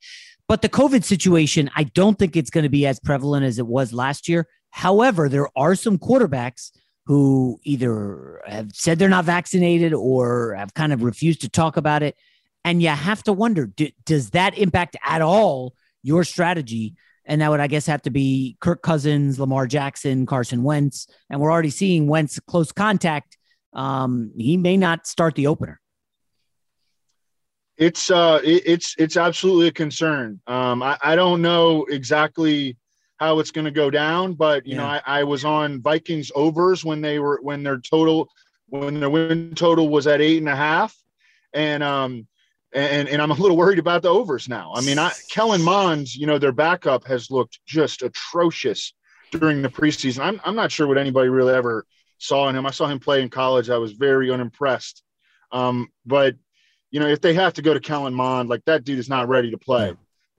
[0.49, 3.67] But the COVID situation, I don't think it's going to be as prevalent as it
[3.67, 4.49] was last year.
[4.71, 6.73] However, there are some quarterbacks
[7.07, 12.03] who either have said they're not vaccinated or have kind of refused to talk about
[12.03, 12.17] it.
[12.65, 16.95] And you have to wonder do, does that impact at all your strategy?
[17.25, 21.07] And that would, I guess, have to be Kirk Cousins, Lamar Jackson, Carson Wentz.
[21.31, 23.37] And we're already seeing Wentz close contact.
[23.73, 25.81] Um, he may not start the opener
[27.81, 30.41] it's uh it, it's it's absolutely a concern.
[30.47, 32.77] Um i, I don't know exactly
[33.19, 34.83] how it's going to go down but you yeah.
[34.83, 38.29] know I, I was on vikings overs when they were when their total
[38.69, 40.97] when their win total was at eight and a half.
[41.53, 42.27] And um
[42.73, 44.73] and and i'm a little worried about the overs now.
[44.77, 48.95] I mean i kellen mond you know their backup has looked just atrocious
[49.33, 50.21] during the preseason.
[50.21, 51.87] I'm, I'm not sure what anybody really ever
[52.19, 52.67] saw in him.
[52.67, 53.71] I saw him play in college.
[53.71, 55.03] I was very unimpressed.
[55.51, 56.37] Um but
[56.91, 59.29] you know, if they have to go to Kellen Mond, like that dude is not
[59.29, 59.95] ready to play.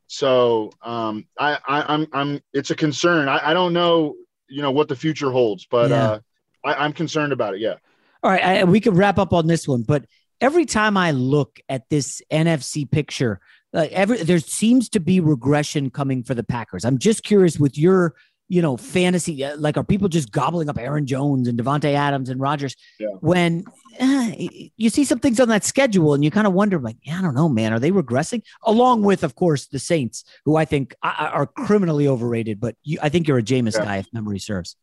[0.08, 3.30] So um, I, I, am I'm, I'm, it's a concern.
[3.30, 4.16] I, I don't know,
[4.50, 6.04] you know, what the future holds, but yeah.
[6.04, 6.20] uh,
[6.66, 7.62] I, am concerned about it.
[7.62, 7.76] Yeah.
[8.22, 10.06] All right, I, we could wrap up on this one, but
[10.42, 13.40] every time I look at this NFC picture,
[13.72, 16.84] like every there seems to be regression coming for the Packers.
[16.84, 18.14] I'm just curious with your
[18.52, 19.46] you know, fantasy.
[19.46, 22.76] Uh, like, are people just gobbling up Aaron Jones and Davante Adams and Rodgers?
[23.00, 23.08] Yeah.
[23.22, 23.64] When
[23.98, 24.32] uh,
[24.76, 27.22] you see some things on that schedule, and you kind of wonder, like, yeah, I
[27.22, 28.44] don't know, man, are they regressing?
[28.64, 32.60] Along with, of course, the Saints, who I think are criminally overrated.
[32.60, 33.86] But you, I think you're a Jameis yeah.
[33.86, 34.76] guy, if memory serves.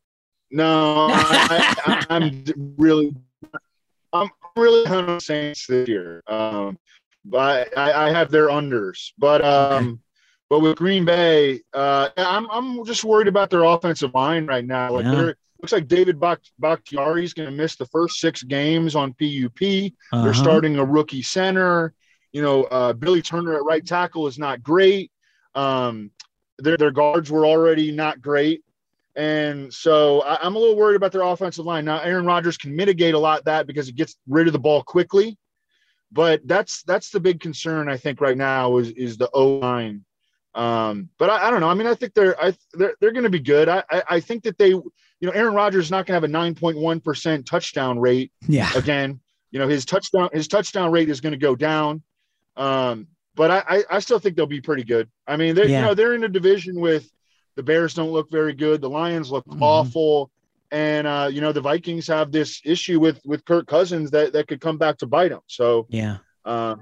[0.50, 3.14] No, I, am really,
[4.14, 6.22] I'm really on Saints this year.
[6.26, 6.78] Um,
[7.22, 9.88] but I, I have their unders, but um.
[9.88, 9.98] Okay
[10.51, 14.92] but with Green Bay, uh, I'm I'm just worried about their offensive line right now.
[14.92, 15.32] Like yeah.
[15.61, 19.62] looks like David Bak- Bakhtiari is going to miss the first six games on PUP.
[19.62, 20.24] Uh-huh.
[20.24, 21.92] They're starting a rookie center.
[22.32, 25.11] You know, uh, Billy Turner at right tackle is not great.
[25.55, 26.11] Um,
[26.59, 28.62] their their guards were already not great,
[29.16, 31.84] and so I, am a little worried about their offensive line.
[31.84, 34.82] Now, Aaron Rodgers can mitigate a lot that because it gets rid of the ball
[34.82, 35.36] quickly,
[36.11, 40.05] but that's that's the big concern I think right now is is the O line
[40.59, 41.68] um, but I, I, don't know.
[41.68, 43.68] I mean, I think they're I, they're they're going to be good.
[43.68, 44.92] I, I, I think that they, you
[45.22, 48.32] know, Aaron Rodgers is not going to have a nine point one percent touchdown rate.
[48.48, 48.68] Yeah.
[48.76, 49.20] Again,
[49.52, 52.02] you know, his touchdown his touchdown rate is going to go down.
[52.56, 53.06] Um,
[53.36, 55.09] but I, I still think they'll be pretty good.
[55.28, 55.80] I mean, they yeah.
[55.80, 57.09] you know they're in a division with
[57.54, 58.80] the Bears don't look very good.
[58.80, 59.62] The Lions look mm-hmm.
[59.62, 60.32] awful.
[60.72, 64.48] And uh, you know the Vikings have this issue with with Kirk Cousins that that
[64.48, 65.40] could come back to bite them.
[65.46, 66.76] So yeah, uh,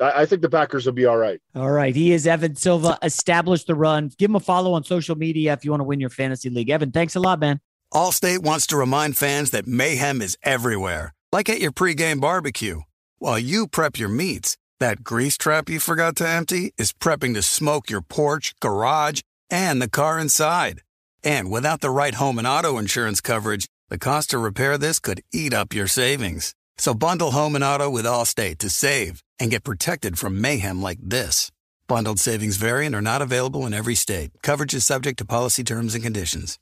[0.00, 1.40] I, think the Packers will be all right.
[1.54, 1.94] All right.
[1.94, 2.98] He is Evan Silva.
[3.02, 4.10] Establish the run.
[4.18, 6.70] Give him a follow on social media if you want to win your fantasy league.
[6.70, 7.60] Evan, thanks a lot, man.
[7.92, 12.80] Allstate wants to remind fans that mayhem is everywhere, like at your pregame barbecue.
[13.18, 17.42] While you prep your meats, that grease trap you forgot to empty is prepping to
[17.42, 19.20] smoke your porch, garage,
[19.50, 20.82] and the car inside.
[21.22, 25.20] And without the right home and auto insurance coverage, the cost to repair this could
[25.32, 26.54] eat up your savings.
[26.80, 30.98] So bundle home and auto with Allstate to save and get protected from mayhem like
[31.02, 31.52] this.
[31.86, 34.30] Bundled savings variant are not available in every state.
[34.42, 36.58] Coverage is subject to policy terms and conditions.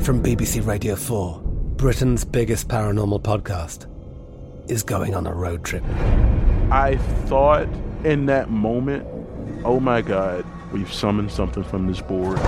[0.00, 1.40] From BBC Radio 4,
[1.76, 3.86] Britain's biggest paranormal podcast
[4.68, 5.84] is going on a road trip.
[6.72, 6.96] I
[7.26, 7.68] thought
[8.02, 9.06] in that moment,
[9.64, 12.38] oh my God, we've summoned something from this board.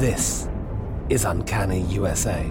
[0.00, 0.48] This
[1.08, 2.50] is Uncanny USA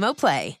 [0.15, 0.60] Play.